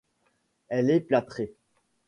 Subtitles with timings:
[0.69, 1.53] Elle est plâtrée.